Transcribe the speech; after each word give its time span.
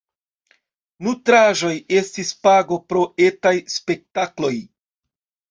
Nutraĵoj 1.07 1.73
estis 1.99 2.33
pago 2.47 2.79
pro 2.95 3.05
etaj 3.27 3.53
spektakloj. 3.77 4.53